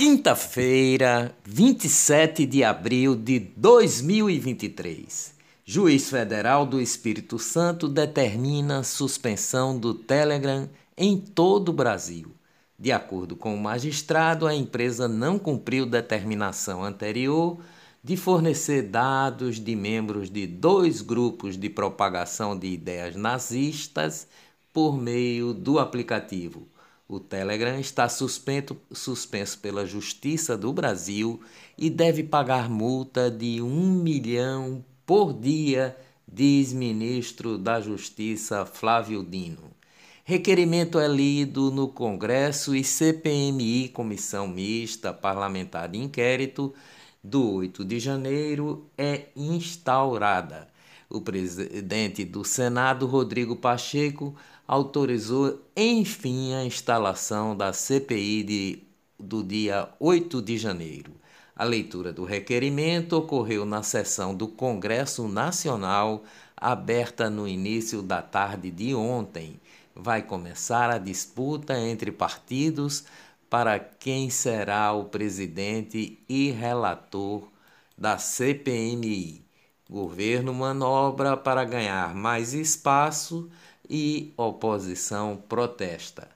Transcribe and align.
Quinta-feira, 0.00 1.36
27 1.44 2.46
de 2.46 2.64
abril 2.64 3.14
de 3.14 3.38
2023. 3.38 5.34
Juiz 5.62 6.08
Federal 6.08 6.64
do 6.64 6.80
Espírito 6.80 7.38
Santo 7.38 7.86
determina 7.86 8.82
suspensão 8.82 9.78
do 9.78 9.92
Telegram 9.92 10.70
em 10.96 11.18
todo 11.18 11.68
o 11.68 11.74
Brasil. 11.74 12.32
De 12.78 12.90
acordo 12.90 13.36
com 13.36 13.54
o 13.54 13.60
magistrado, 13.60 14.46
a 14.46 14.54
empresa 14.54 15.06
não 15.06 15.38
cumpriu 15.38 15.84
determinação 15.84 16.82
anterior 16.82 17.58
de 18.02 18.16
fornecer 18.16 18.84
dados 18.84 19.60
de 19.60 19.76
membros 19.76 20.30
de 20.30 20.46
dois 20.46 21.02
grupos 21.02 21.58
de 21.58 21.68
propagação 21.68 22.58
de 22.58 22.68
ideias 22.68 23.16
nazistas 23.16 24.26
por 24.72 24.96
meio 24.96 25.52
do 25.52 25.78
aplicativo 25.78 26.66
o 27.10 27.18
Telegram 27.18 27.76
está 27.80 28.08
suspenso, 28.08 28.76
suspenso 28.92 29.58
pela 29.58 29.84
Justiça 29.84 30.56
do 30.56 30.72
Brasil 30.72 31.40
e 31.76 31.90
deve 31.90 32.22
pagar 32.22 32.70
multa 32.70 33.28
de 33.28 33.60
um 33.60 33.90
milhão 34.00 34.84
por 35.04 35.32
dia, 35.32 35.96
diz 36.26 36.72
ministro 36.72 37.58
da 37.58 37.80
Justiça 37.80 38.64
Flávio 38.64 39.24
Dino. 39.24 39.72
Requerimento 40.22 41.00
é 41.00 41.08
lido 41.08 41.72
no 41.72 41.88
Congresso 41.88 42.76
e 42.76 42.84
CPMI, 42.84 43.88
Comissão 43.88 44.46
Mista 44.46 45.12
Parlamentar 45.12 45.88
de 45.88 45.98
Inquérito, 45.98 46.72
do 47.24 47.54
8 47.54 47.84
de 47.84 47.98
janeiro, 47.98 48.86
é 48.96 49.30
instaurada. 49.34 50.68
O 51.10 51.20
presidente 51.20 52.24
do 52.24 52.44
Senado, 52.44 53.04
Rodrigo 53.04 53.56
Pacheco, 53.56 54.32
autorizou, 54.66 55.60
enfim, 55.76 56.54
a 56.54 56.64
instalação 56.64 57.56
da 57.56 57.72
CPI 57.72 58.44
de, 58.44 58.82
do 59.18 59.42
dia 59.42 59.88
8 59.98 60.40
de 60.40 60.56
janeiro. 60.56 61.10
A 61.56 61.64
leitura 61.64 62.12
do 62.12 62.22
requerimento 62.22 63.14
ocorreu 63.14 63.66
na 63.66 63.82
sessão 63.82 64.32
do 64.32 64.46
Congresso 64.46 65.26
Nacional, 65.26 66.22
aberta 66.56 67.28
no 67.28 67.48
início 67.48 68.02
da 68.02 68.22
tarde 68.22 68.70
de 68.70 68.94
ontem. 68.94 69.60
Vai 69.92 70.22
começar 70.22 70.90
a 70.90 70.98
disputa 70.98 71.76
entre 71.76 72.12
partidos 72.12 73.04
para 73.50 73.80
quem 73.80 74.30
será 74.30 74.92
o 74.92 75.06
presidente 75.06 76.20
e 76.28 76.52
relator 76.52 77.48
da 77.98 78.16
CPMI. 78.16 79.49
Governo 79.90 80.54
manobra 80.54 81.36
para 81.36 81.64
ganhar 81.64 82.14
mais 82.14 82.54
espaço 82.54 83.50
e 83.88 84.32
oposição 84.36 85.42
protesta. 85.48 86.28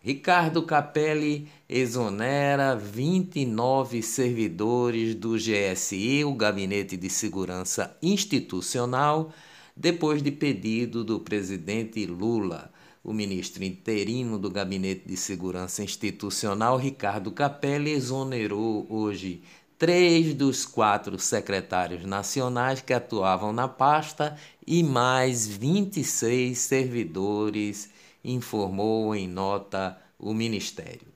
Ricardo 0.00 0.62
Capelli 0.62 1.48
exonera 1.68 2.76
29 2.76 4.00
servidores 4.00 5.12
do 5.16 5.34
GSI, 5.36 6.24
o 6.24 6.34
Gabinete 6.34 6.96
de 6.96 7.10
Segurança 7.10 7.96
Institucional, 8.00 9.32
depois 9.76 10.22
de 10.22 10.30
pedido 10.30 11.02
do 11.02 11.18
presidente 11.18 12.06
Lula. 12.06 12.72
O 13.02 13.12
ministro 13.12 13.64
interino 13.64 14.38
do 14.38 14.48
Gabinete 14.48 15.02
de 15.04 15.16
Segurança 15.16 15.82
Institucional, 15.82 16.78
Ricardo 16.78 17.32
Capelli, 17.32 17.90
exonerou 17.90 18.86
hoje 18.88 19.42
três 19.78 20.34
dos 20.34 20.64
quatro 20.64 21.18
secretários 21.18 22.04
nacionais 22.04 22.80
que 22.80 22.92
atuavam 22.92 23.52
na 23.52 23.68
pasta 23.68 24.36
e 24.66 24.82
mais 24.82 25.46
26 25.46 26.56
servidores, 26.56 27.90
informou 28.24 29.14
em 29.14 29.28
nota 29.28 29.98
o 30.18 30.32
Ministério. 30.32 31.14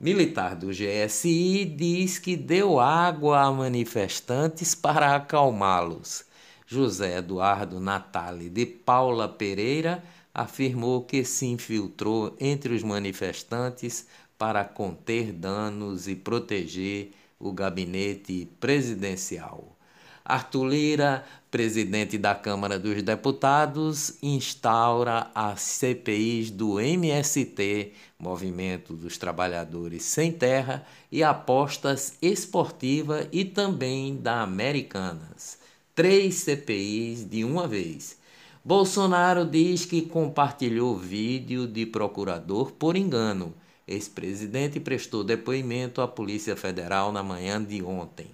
Militar 0.00 0.54
do 0.54 0.68
GSI 0.68 1.64
diz 1.64 2.18
que 2.18 2.36
deu 2.36 2.78
água 2.78 3.40
a 3.40 3.50
manifestantes 3.50 4.74
para 4.74 5.16
acalmá-los. 5.16 6.24
José 6.66 7.18
Eduardo 7.18 7.80
Natali 7.80 8.48
de 8.48 8.64
Paula 8.64 9.28
Pereira 9.28 10.04
afirmou 10.32 11.02
que 11.02 11.24
se 11.24 11.46
infiltrou 11.46 12.36
entre 12.38 12.74
os 12.74 12.82
manifestantes 12.84 14.06
para 14.38 14.64
conter 14.64 15.32
danos 15.32 16.06
e 16.06 16.14
proteger 16.14 17.12
o 17.38 17.52
gabinete 17.52 18.48
presidencial. 18.58 19.76
Arthur 20.24 20.66
Lira, 20.66 21.24
presidente 21.50 22.18
da 22.18 22.34
Câmara 22.34 22.78
dos 22.78 23.02
Deputados, 23.02 24.18
instaura 24.22 25.30
as 25.34 25.62
CPIs 25.62 26.50
do 26.50 26.78
MST, 26.78 27.92
Movimento 28.18 28.92
dos 28.92 29.16
Trabalhadores 29.16 30.02
Sem 30.02 30.30
Terra, 30.30 30.86
e 31.10 31.22
apostas 31.22 32.18
esportiva 32.20 33.26
e 33.32 33.42
também 33.42 34.16
da 34.16 34.42
Americanas. 34.42 35.58
Três 35.94 36.34
CPIs 36.42 37.24
de 37.24 37.42
uma 37.42 37.66
vez. 37.66 38.18
Bolsonaro 38.62 39.46
diz 39.46 39.86
que 39.86 40.02
compartilhou 40.02 40.94
vídeo 40.94 41.66
de 41.66 41.86
procurador 41.86 42.72
por 42.72 42.96
engano 42.96 43.54
ex-presidente, 43.88 44.78
prestou 44.78 45.24
depoimento 45.24 46.00
à 46.00 46.06
Polícia 46.06 46.54
Federal 46.54 47.10
na 47.10 47.22
manhã 47.22 47.62
de 47.62 47.82
ontem. 47.82 48.26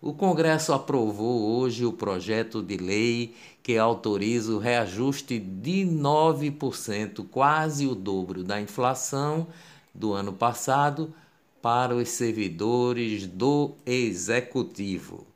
O 0.00 0.12
Congresso 0.12 0.72
aprovou 0.72 1.58
hoje 1.58 1.84
o 1.84 1.92
projeto 1.92 2.62
de 2.62 2.76
lei 2.76 3.34
que 3.62 3.76
autoriza 3.76 4.52
o 4.52 4.58
reajuste 4.58 5.38
de 5.38 5.84
9%, 5.84 7.26
quase 7.30 7.86
o 7.86 7.94
dobro 7.94 8.44
da 8.44 8.60
inflação 8.60 9.46
do 9.94 10.12
ano 10.12 10.32
passado, 10.32 11.12
para 11.60 11.94
os 11.94 12.08
servidores 12.08 13.26
do 13.26 13.72
Executivo 13.84 15.26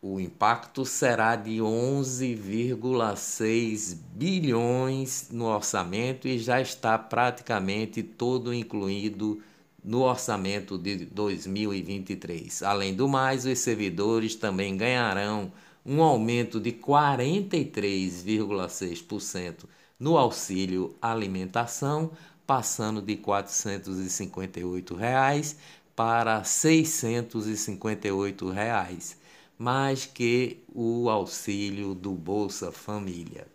o 0.00 0.20
impacto 0.20 0.84
será 0.84 1.34
de 1.34 1.58
11,6 1.58 3.96
bilhões 4.14 5.28
no 5.32 5.46
orçamento 5.46 6.28
e 6.28 6.38
já 6.38 6.60
está 6.60 6.96
praticamente 6.96 8.00
todo 8.02 8.54
incluído 8.54 9.42
no 9.82 10.02
orçamento 10.02 10.78
de 10.78 11.04
2023. 11.06 12.62
Além 12.62 12.94
do 12.94 13.08
mais, 13.08 13.44
os 13.44 13.58
servidores 13.58 14.36
também 14.36 14.76
ganharão 14.76 15.50
um 15.84 16.00
aumento 16.02 16.60
de 16.60 16.70
43,6% 16.72 19.64
no 19.98 20.16
auxílio 20.16 20.94
alimentação, 21.02 22.12
passando 22.46 23.02
de 23.02 23.16
458 23.16 24.94
reais 24.94 25.56
para 25.96 26.44
658 26.44 28.48
reais 28.50 29.18
mais 29.58 30.06
que 30.06 30.62
o 30.72 31.10
auxílio 31.10 31.94
do 31.94 32.12
Bolsa 32.12 32.70
Família. 32.70 33.46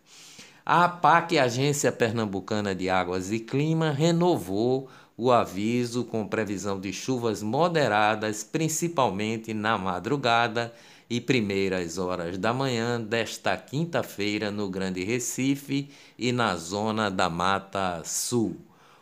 A 0.66 0.84
APAC, 0.84 1.38
Agência 1.38 1.90
Pernambucana 1.90 2.74
de 2.74 2.90
Águas 2.90 3.32
e 3.32 3.38
Clima, 3.38 3.90
renovou 3.90 4.88
o 5.16 5.30
aviso 5.30 6.04
com 6.04 6.26
previsão 6.26 6.80
de 6.80 6.92
chuvas 6.92 7.42
moderadas, 7.42 8.42
principalmente 8.42 9.54
na 9.54 9.78
madrugada 9.78 10.72
e 11.08 11.20
primeiras 11.20 11.98
horas 11.98 12.36
da 12.38 12.52
manhã 12.52 13.00
desta 13.00 13.56
quinta-feira 13.56 14.50
no 14.50 14.68
Grande 14.68 15.04
Recife 15.04 15.90
e 16.18 16.32
na 16.32 16.56
zona 16.56 17.10
da 17.10 17.30
Mata 17.30 18.02
Sul. 18.04 18.56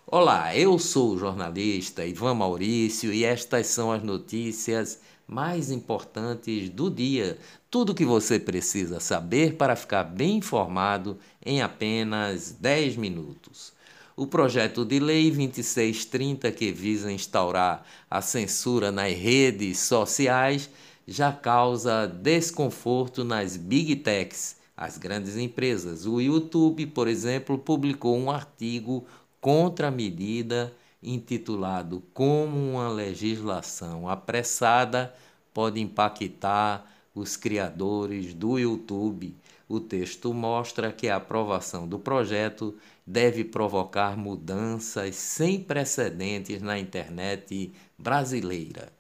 Olá, 0.07 0.55
eu 0.55 0.79
sou 0.79 1.13
o 1.13 1.19
jornalista 1.19 2.05
Ivan 2.05 2.35
Maurício 2.35 3.13
e 3.13 3.25
estas 3.25 3.69
são 3.69 3.91
as 3.91 4.03
notícias 4.03 5.01
mais 5.33 5.71
importantes 5.71 6.69
do 6.69 6.91
dia. 6.91 7.39
Tudo 7.71 7.93
o 7.93 7.95
que 7.95 8.05
você 8.05 8.39
precisa 8.39 9.01
saber 9.01 9.55
para 9.55 9.75
ficar 9.75 10.05
bem 10.05 10.37
informado 10.37 11.19
em 11.45 11.63
apenas 11.63 12.53
10 12.53 12.97
minutos. 12.97 13.73
O 14.15 14.27
projeto 14.27 14.85
de 14.85 15.01
lei 15.01 15.31
2630, 15.31 16.53
que 16.53 16.71
visa 16.71 17.11
instaurar 17.11 17.83
a 18.11 18.21
censura 18.21 18.93
nas 18.93 19.17
redes 19.17 19.79
sociais, 19.79 20.69
já 21.09 21.33
causa 21.33 22.07
desconforto 22.07 23.25
nas 23.25 23.57
big 23.57 23.97
techs, 23.97 24.57
as 24.77 24.99
grandes 24.99 25.39
empresas. 25.39 26.07
O 26.07 26.21
YouTube, 26.21 26.87
por 26.89 27.09
exemplo, 27.09 27.57
publicou 27.57 28.19
um 28.19 28.31
artigo 28.31 29.07
contra 29.41 29.89
a 29.89 29.91
medida 29.91 30.73
intitulado 31.03 32.03
Como 32.15 32.73
uma 32.73 32.89
legislação 32.89 34.09
apressada 34.09 35.15
pode 35.53 35.81
impactar 35.81 36.91
os 37.15 37.37
criadores 37.37 38.33
do 38.35 38.59
YouTube. 38.59 39.37
O 39.69 39.81
texto 39.81 40.33
mostra 40.33 40.93
que 40.93 41.09
a 41.09 41.17
aprovação 41.17 41.89
do 41.89 41.99
projeto 41.99 42.75
deve 43.07 43.45
provocar 43.45 44.17
mudanças 44.17 45.17
sem 45.17 45.59
precedentes 45.61 46.63
na 46.63 46.79
internet 46.79 47.73
brasileira. 47.99 48.93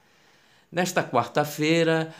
Nesta 0.70 1.04
quarta-feira, 1.04 2.14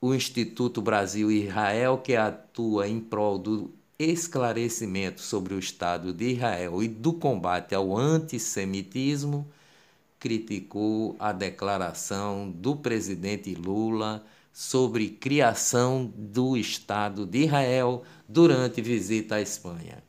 o 0.00 0.12
Instituto 0.12 0.82
Brasil 0.82 1.30
Israel, 1.30 1.98
que 1.98 2.16
atua 2.16 2.88
em 2.88 2.98
prol 2.98 3.38
do 3.38 3.72
esclarecimento 4.04 5.20
sobre 5.20 5.54
o 5.54 5.58
Estado 5.58 6.12
de 6.12 6.32
Israel 6.32 6.82
e 6.82 6.88
do 6.88 7.12
combate 7.12 7.74
ao 7.74 7.96
antissemitismo, 7.96 9.46
criticou 10.18 11.16
a 11.18 11.32
declaração 11.32 12.50
do 12.50 12.76
presidente 12.76 13.54
Lula 13.54 14.24
sobre 14.52 15.08
criação 15.08 16.12
do 16.16 16.56
Estado 16.56 17.26
de 17.26 17.44
Israel 17.44 18.02
durante 18.28 18.80
visita 18.82 19.36
à 19.36 19.40
Espanha. 19.40 20.02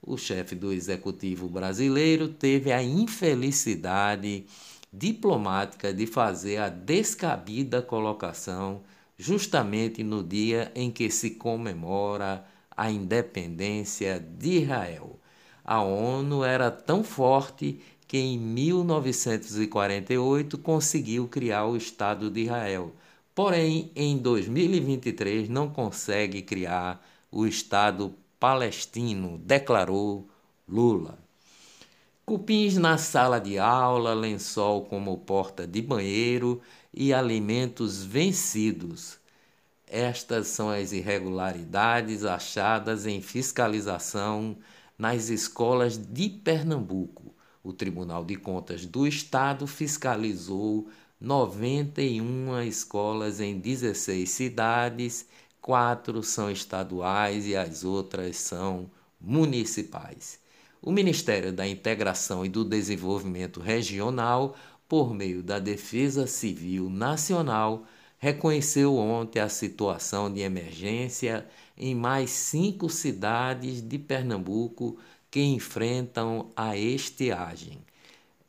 O 0.00 0.16
chefe 0.16 0.54
do 0.54 0.72
executivo 0.72 1.48
brasileiro 1.48 2.28
teve 2.28 2.72
a 2.72 2.82
infelicidade 2.82 4.46
diplomática 4.92 5.92
de 5.92 6.06
fazer 6.06 6.58
a 6.58 6.68
descabida 6.68 7.82
colocação 7.82 8.80
justamente 9.18 10.02
no 10.02 10.22
dia 10.22 10.72
em 10.74 10.90
que 10.90 11.10
se 11.10 11.32
comemora 11.32 12.44
a 12.78 12.90
independência 12.90 14.18
de 14.20 14.62
Israel. 14.62 15.18
A 15.64 15.82
ONU 15.82 16.44
era 16.44 16.70
tão 16.70 17.02
forte 17.02 17.80
que 18.06 18.16
em 18.16 18.38
1948 18.38 20.56
conseguiu 20.58 21.26
criar 21.26 21.64
o 21.66 21.76
Estado 21.76 22.30
de 22.30 22.42
Israel. 22.42 22.92
Porém, 23.34 23.90
em 23.96 24.16
2023 24.16 25.48
não 25.48 25.68
consegue 25.68 26.40
criar 26.40 27.04
o 27.32 27.44
Estado 27.46 28.14
palestino, 28.38 29.38
declarou 29.38 30.28
Lula. 30.68 31.18
Cupins 32.24 32.76
na 32.76 32.96
sala 32.96 33.40
de 33.40 33.58
aula, 33.58 34.14
lençol 34.14 34.84
como 34.84 35.18
porta 35.18 35.66
de 35.66 35.82
banheiro 35.82 36.60
e 36.94 37.12
alimentos 37.12 38.04
vencidos. 38.04 39.18
Estas 39.90 40.48
são 40.48 40.68
as 40.68 40.92
irregularidades 40.92 42.22
achadas 42.24 43.06
em 43.06 43.22
fiscalização 43.22 44.56
nas 44.98 45.30
escolas 45.30 45.96
de 45.96 46.28
Pernambuco. 46.28 47.34
O 47.62 47.72
Tribunal 47.72 48.22
de 48.22 48.36
Contas 48.36 48.84
do 48.84 49.06
Estado 49.06 49.66
fiscalizou 49.66 50.88
91 51.18 52.62
escolas 52.62 53.40
em 53.40 53.58
16 53.58 54.28
cidades, 54.28 55.26
quatro 55.60 56.22
são 56.22 56.50
estaduais 56.50 57.46
e 57.46 57.56
as 57.56 57.82
outras 57.82 58.36
são 58.36 58.90
municipais. 59.18 60.38
O 60.82 60.92
Ministério 60.92 61.52
da 61.52 61.66
Integração 61.66 62.44
e 62.44 62.48
do 62.48 62.64
Desenvolvimento 62.64 63.58
Regional, 63.58 64.54
por 64.86 65.14
meio 65.14 65.42
da 65.42 65.58
Defesa 65.58 66.26
Civil 66.26 66.88
Nacional, 66.88 67.84
reconheceu 68.18 68.96
ontem 68.96 69.40
a 69.40 69.48
situação 69.48 70.32
de 70.32 70.40
emergência 70.40 71.46
em 71.76 71.94
mais 71.94 72.30
cinco 72.30 72.90
cidades 72.90 73.80
de 73.80 73.98
Pernambuco 73.98 74.98
que 75.30 75.40
enfrentam 75.40 76.50
a 76.56 76.76
estiagem. 76.76 77.78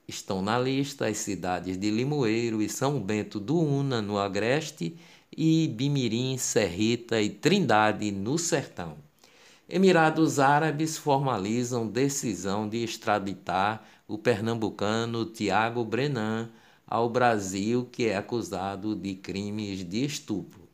Estão 0.08 0.42
na 0.42 0.58
lista 0.58 1.08
as 1.08 1.18
cidades 1.18 1.78
de 1.78 1.92
Limoeiro 1.92 2.64
e 2.64 2.68
São 2.68 3.00
Bento 3.00 3.40
do 3.40 3.60
Una, 3.60 4.02
no 4.02 4.18
Agreste, 4.18 4.98
e 5.38 5.68
Bimirim, 5.68 6.36
Serrita 6.38 7.22
e 7.22 7.30
Trindade, 7.30 8.12
no 8.12 8.38
Sertão. 8.40 8.98
Emirados 9.70 10.40
Árabes 10.40 10.98
formalizam 10.98 11.88
decisão 11.88 12.68
de 12.68 12.84
extraditar 12.84 13.86
o 14.08 14.18
pernambucano 14.18 15.26
Tiago 15.26 15.86
Brenan 15.86 16.50
ao 16.90 17.08
Brasil, 17.08 17.88
que 17.92 18.08
é 18.08 18.18
acusado 18.18 18.96
de 18.96 19.14
crimes 19.14 19.88
de 19.88 20.04
estupro. 20.04 20.68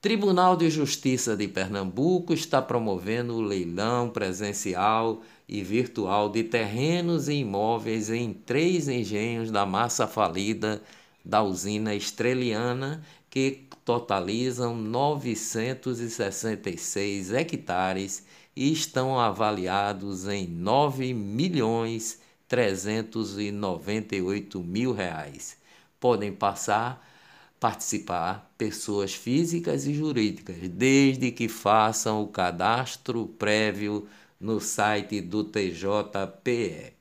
Tribunal 0.00 0.56
de 0.56 0.70
Justiça 0.70 1.36
de 1.36 1.46
Pernambuco 1.46 2.32
está 2.32 2.62
promovendo 2.62 3.34
o 3.34 3.42
leilão 3.42 4.08
presencial 4.08 5.20
e 5.46 5.62
virtual 5.62 6.30
de 6.30 6.42
terrenos 6.42 7.28
e 7.28 7.34
imóveis 7.34 8.08
em 8.08 8.32
três 8.32 8.88
engenhos 8.88 9.50
da 9.50 9.66
massa 9.66 10.06
falida 10.06 10.80
da 11.22 11.42
usina 11.42 11.94
estreliana, 11.94 13.04
que 13.28 13.68
totalizam 13.84 14.74
966 14.74 17.32
hectares 17.32 18.24
e 18.56 18.72
estão 18.72 19.18
avaliados 19.18 20.26
em 20.26 20.46
9 20.46 21.12
milhões 21.12 22.19
398 22.50 24.60
mil 24.60 24.92
reais. 24.92 25.56
Podem 26.00 26.32
passar 26.32 27.08
participar 27.60 28.52
pessoas 28.58 29.14
físicas 29.14 29.86
e 29.86 29.94
jurídicas, 29.94 30.56
desde 30.70 31.30
que 31.30 31.46
façam 31.46 32.22
o 32.22 32.28
cadastro 32.28 33.26
prévio 33.38 34.08
no 34.40 34.58
site 34.58 35.20
do 35.20 35.44
TJPE. 35.44 36.94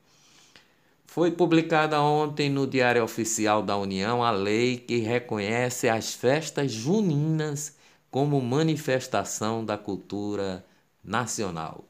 Foi 1.07 1.31
publicada 1.31 1.99
ontem 2.01 2.49
no 2.49 2.67
Diário 2.67 3.03
Oficial 3.03 3.63
da 3.63 3.75
União 3.75 4.23
a 4.23 4.29
lei 4.29 4.77
que 4.77 4.97
reconhece 4.97 5.89
as 5.89 6.13
festas 6.13 6.71
juninas 6.71 7.75
como 8.11 8.39
manifestação 8.39 9.65
da 9.65 9.77
cultura 9.77 10.63
nacional. 11.03 11.88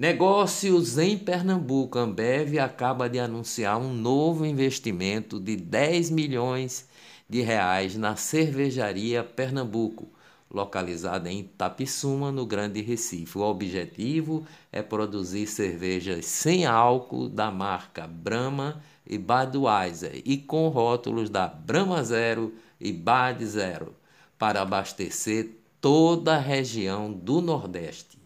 Negócios 0.00 0.96
em 0.96 1.18
Pernambuco. 1.18 1.98
Ambev 1.98 2.58
acaba 2.58 3.06
de 3.06 3.18
anunciar 3.18 3.76
um 3.76 3.92
novo 3.92 4.46
investimento 4.46 5.38
de 5.38 5.56
10 5.56 6.08
milhões 6.08 6.88
de 7.28 7.42
reais 7.42 7.98
na 7.98 8.16
cervejaria 8.16 9.22
Pernambuco, 9.22 10.08
localizada 10.50 11.30
em 11.30 11.42
Tapissuma, 11.44 12.32
no 12.32 12.46
Grande 12.46 12.80
Recife. 12.80 13.36
O 13.36 13.42
objetivo 13.42 14.46
é 14.72 14.80
produzir 14.80 15.46
cervejas 15.46 16.24
sem 16.24 16.64
álcool 16.64 17.28
da 17.28 17.50
marca 17.50 18.06
Brahma 18.06 18.82
e 19.06 19.18
Budweiser 19.18 20.22
e 20.24 20.38
com 20.38 20.68
rótulos 20.68 21.28
da 21.28 21.46
Brahma 21.46 22.02
Zero 22.02 22.54
e 22.80 22.90
Bad 22.90 23.44
Zero 23.44 23.94
para 24.38 24.62
abastecer 24.62 25.58
toda 25.78 26.36
a 26.36 26.40
região 26.40 27.12
do 27.12 27.42
Nordeste. 27.42 28.19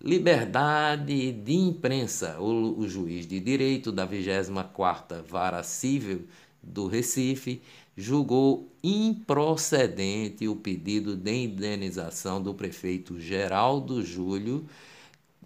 Liberdade 0.02 1.32
de 1.32 1.54
imprensa. 1.54 2.38
O, 2.40 2.80
o, 2.80 2.88
juiz 2.88 3.26
de 3.26 3.38
direito 3.38 3.92
da 3.92 4.06
24ª 4.06 5.22
Vara 5.22 5.62
Civil 5.62 6.26
do 6.62 6.86
Recife 6.86 7.62
julgou 7.96 8.68
improcedente 8.82 10.48
o 10.48 10.56
pedido 10.56 11.16
de 11.16 11.32
indenização 11.32 12.42
do 12.42 12.54
prefeito 12.54 13.20
Geraldo 13.20 14.02
Júlio 14.02 14.66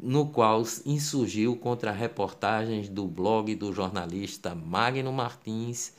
no 0.00 0.26
qual 0.26 0.62
insurgiu 0.84 1.56
contra 1.56 1.92
reportagens 1.92 2.88
do 2.88 3.06
blog 3.06 3.54
do 3.54 3.72
jornalista 3.72 4.54
Magno 4.54 5.12
Martins, 5.12 5.92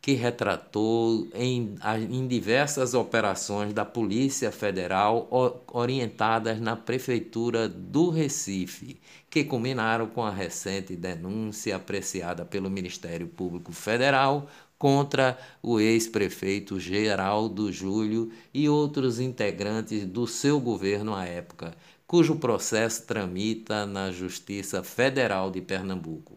que 0.00 0.14
retratou 0.14 1.28
em, 1.32 1.76
em 2.10 2.26
diversas 2.26 2.92
operações 2.92 3.72
da 3.72 3.84
Polícia 3.84 4.50
Federal 4.50 5.28
orientadas 5.72 6.60
na 6.60 6.74
Prefeitura 6.74 7.68
do 7.68 8.10
Recife, 8.10 9.00
que 9.30 9.44
culminaram 9.44 10.08
com 10.08 10.24
a 10.24 10.30
recente 10.30 10.96
denúncia 10.96 11.76
apreciada 11.76 12.44
pelo 12.44 12.68
Ministério 12.68 13.28
Público 13.28 13.72
Federal 13.72 14.48
contra 14.76 15.38
o 15.62 15.78
ex-prefeito 15.78 16.80
Geraldo 16.80 17.70
Júlio 17.70 18.32
e 18.52 18.68
outros 18.68 19.20
integrantes 19.20 20.04
do 20.04 20.26
seu 20.26 20.58
governo 20.58 21.14
à 21.14 21.24
época, 21.24 21.72
cujo 22.12 22.36
processo 22.36 23.06
tramita 23.06 23.86
na 23.86 24.12
Justiça 24.12 24.82
Federal 24.82 25.50
de 25.50 25.62
Pernambuco. 25.62 26.36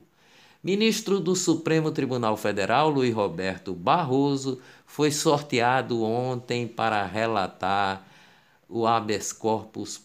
Ministro 0.64 1.20
do 1.20 1.36
Supremo 1.36 1.92
Tribunal 1.92 2.38
Federal, 2.38 2.90
Luiz 2.90 3.14
Roberto 3.14 3.74
Barroso, 3.74 4.62
foi 4.86 5.12
sorteado 5.12 6.02
ontem 6.02 6.66
para 6.66 7.06
relatar 7.06 8.08
o 8.70 8.88
habeas 8.88 9.34
corpus 9.34 10.02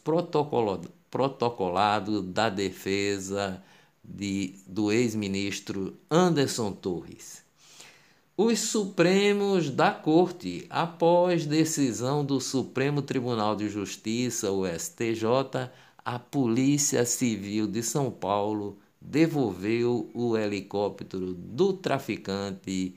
protocolado 1.08 2.20
da 2.20 2.48
defesa 2.48 3.62
de, 4.02 4.56
do 4.66 4.90
ex-ministro 4.90 5.96
Anderson 6.10 6.72
Torres. 6.72 7.39
Os 8.42 8.58
Supremos 8.60 9.68
da 9.68 9.90
Corte, 9.90 10.66
após 10.70 11.44
decisão 11.44 12.24
do 12.24 12.40
Supremo 12.40 13.02
Tribunal 13.02 13.54
de 13.54 13.68
Justiça, 13.68 14.50
o 14.50 14.66
STJ, 14.66 15.68
a 16.02 16.18
Polícia 16.18 17.04
Civil 17.04 17.66
de 17.66 17.82
São 17.82 18.10
Paulo 18.10 18.78
devolveu 18.98 20.10
o 20.14 20.38
helicóptero 20.38 21.34
do 21.34 21.74
traficante 21.74 22.94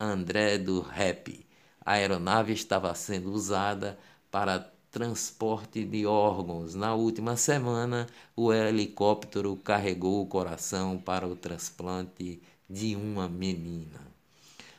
André 0.00 0.58
do 0.58 0.80
Rep. 0.80 1.46
A 1.80 1.92
aeronave 1.92 2.52
estava 2.52 2.92
sendo 2.96 3.30
usada 3.30 3.96
para 4.28 4.72
transporte 4.90 5.84
de 5.84 6.04
órgãos. 6.04 6.74
Na 6.74 6.96
última 6.96 7.36
semana, 7.36 8.08
o 8.34 8.52
helicóptero 8.52 9.54
carregou 9.54 10.20
o 10.20 10.26
coração 10.26 10.98
para 10.98 11.28
o 11.28 11.36
transplante 11.36 12.42
de 12.68 12.96
uma 12.96 13.28
menina. 13.28 14.13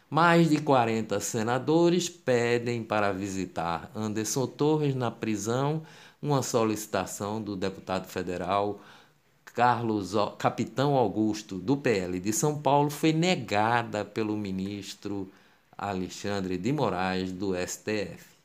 Mais 0.09 0.50
de 0.50 0.62
40 0.62 1.19
senadores 1.19 2.07
pedem 2.07 2.83
para 2.83 3.12
visitar 3.12 3.91
Anderson 3.95 4.45
Torres 4.45 4.93
na 4.93 5.09
prisão, 5.09 5.81
uma 6.21 6.43
solicitação 6.43 7.41
do 7.41 7.55
deputado 7.55 8.07
federal 8.07 8.79
Carlos 9.55 10.13
Capitão 10.38 10.95
Augusto 10.95 11.57
do 11.57 11.77
PL 11.77 12.19
de 12.19 12.33
São 12.33 12.62
Paulo 12.62 12.89
foi 12.89 13.13
negada 13.13 14.03
pelo 14.03 14.35
ministro 14.38 15.31
Alexandre 15.77 16.57
de 16.57 16.71
Moraes 16.71 17.31
do 17.31 17.55
STF. 17.55 18.35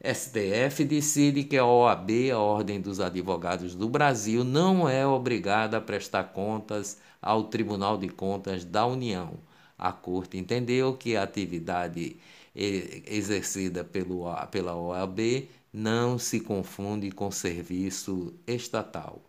STF 0.00 0.84
decide 0.84 1.44
que 1.44 1.56
a 1.56 1.66
OAB, 1.66 2.30
a 2.32 2.38
Ordem 2.38 2.80
dos 2.80 3.00
Advogados 3.00 3.74
do 3.74 3.88
Brasil, 3.88 4.44
não 4.44 4.88
é 4.88 5.06
obrigada 5.06 5.78
a 5.78 5.80
prestar 5.80 6.24
contas 6.24 6.98
ao 7.20 7.44
Tribunal 7.44 7.96
de 7.96 8.08
Contas 8.08 8.64
da 8.64 8.86
União. 8.86 9.47
A 9.78 9.92
Corte 9.92 10.36
entendeu 10.36 10.94
que 10.96 11.16
a 11.16 11.22
atividade 11.22 12.16
exercida 12.54 13.84
pelo, 13.84 14.24
pela 14.50 14.74
OAB 14.74 15.48
não 15.72 16.18
se 16.18 16.40
confunde 16.40 17.10
com 17.12 17.30
serviço 17.30 18.34
estatal. 18.46 19.22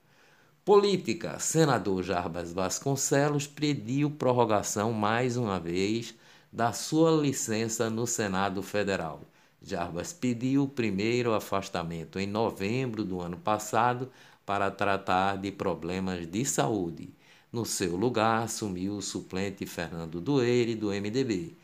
Política: 0.65 1.39
Senador 1.39 2.03
Jarbas 2.03 2.51
Vasconcelos 2.53 3.47
pediu 3.47 4.09
prorrogação 4.11 4.91
mais 4.93 5.37
uma 5.37 5.59
vez 5.59 6.15
da 6.51 6.73
sua 6.73 7.11
licença 7.11 7.89
no 7.89 8.07
Senado 8.07 8.61
Federal. 8.63 9.21
Jarbas 9.61 10.13
pediu 10.13 10.63
o 10.63 10.67
primeiro 10.67 11.33
afastamento 11.33 12.19
em 12.19 12.27
novembro 12.27 13.03
do 13.03 13.19
ano 13.19 13.37
passado 13.37 14.09
para 14.45 14.71
tratar 14.71 15.37
de 15.37 15.51
problemas 15.51 16.25
de 16.25 16.45
saúde. 16.45 17.09
No 17.51 17.65
seu 17.65 17.95
lugar, 17.95 18.43
assumiu 18.43 18.97
o 18.97 19.01
suplente 19.01 19.65
Fernando 19.65 20.21
Doeire, 20.21 20.75
do 20.75 20.89
MDB. 20.93 21.55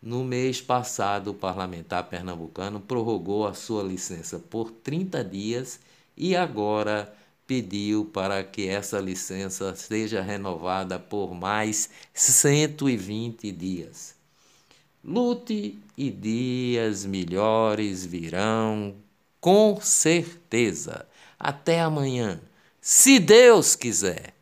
No 0.00 0.24
mês 0.24 0.60
passado, 0.60 1.30
o 1.30 1.34
parlamentar 1.34 2.04
pernambucano 2.08 2.80
prorrogou 2.80 3.46
a 3.46 3.54
sua 3.54 3.82
licença 3.82 4.38
por 4.38 4.70
30 4.70 5.22
dias 5.24 5.80
e 6.16 6.34
agora 6.34 7.14
pediu 7.46 8.06
para 8.06 8.42
que 8.42 8.68
essa 8.68 8.98
licença 9.00 9.74
seja 9.74 10.22
renovada 10.22 10.98
por 10.98 11.34
mais 11.34 11.90
120 12.12 13.52
dias. 13.52 14.14
Lute 15.02 15.78
e 15.96 16.10
dias 16.10 17.04
melhores 17.04 18.04
virão, 18.06 18.94
com 19.40 19.78
certeza. 19.80 21.06
Até 21.38 21.80
amanhã, 21.80 22.40
se 22.80 23.18
Deus 23.18 23.76
quiser. 23.76 24.33